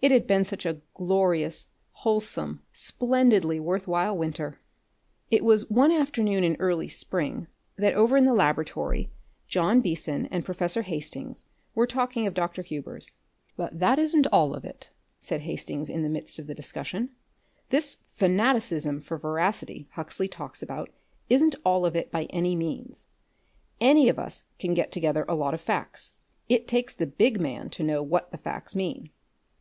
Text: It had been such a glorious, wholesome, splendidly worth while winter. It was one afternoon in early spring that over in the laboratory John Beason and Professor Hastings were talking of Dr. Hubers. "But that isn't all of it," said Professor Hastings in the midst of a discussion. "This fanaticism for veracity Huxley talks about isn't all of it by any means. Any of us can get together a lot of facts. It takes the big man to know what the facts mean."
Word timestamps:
It 0.00 0.12
had 0.12 0.28
been 0.28 0.44
such 0.44 0.64
a 0.64 0.80
glorious, 0.94 1.66
wholesome, 1.90 2.62
splendidly 2.72 3.58
worth 3.58 3.88
while 3.88 4.16
winter. 4.16 4.60
It 5.28 5.44
was 5.44 5.68
one 5.72 5.90
afternoon 5.90 6.44
in 6.44 6.54
early 6.60 6.86
spring 6.86 7.48
that 7.74 7.94
over 7.94 8.16
in 8.16 8.24
the 8.24 8.32
laboratory 8.32 9.10
John 9.48 9.80
Beason 9.80 10.26
and 10.26 10.44
Professor 10.44 10.82
Hastings 10.82 11.46
were 11.74 11.84
talking 11.86 12.28
of 12.28 12.34
Dr. 12.34 12.62
Hubers. 12.62 13.10
"But 13.56 13.80
that 13.80 13.98
isn't 13.98 14.28
all 14.30 14.54
of 14.54 14.64
it," 14.64 14.90
said 15.18 15.38
Professor 15.40 15.46
Hastings 15.50 15.90
in 15.90 16.04
the 16.04 16.08
midst 16.08 16.38
of 16.38 16.48
a 16.48 16.54
discussion. 16.54 17.10
"This 17.70 17.98
fanaticism 18.12 19.00
for 19.00 19.18
veracity 19.18 19.88
Huxley 19.94 20.28
talks 20.28 20.62
about 20.62 20.90
isn't 21.28 21.56
all 21.64 21.84
of 21.84 21.96
it 21.96 22.12
by 22.12 22.26
any 22.26 22.54
means. 22.54 23.08
Any 23.80 24.08
of 24.08 24.16
us 24.20 24.44
can 24.60 24.74
get 24.74 24.92
together 24.92 25.24
a 25.28 25.34
lot 25.34 25.54
of 25.54 25.60
facts. 25.60 26.12
It 26.48 26.68
takes 26.68 26.94
the 26.94 27.04
big 27.08 27.40
man 27.40 27.68
to 27.70 27.82
know 27.82 28.00
what 28.00 28.30
the 28.30 28.38
facts 28.38 28.76
mean." 28.76 29.10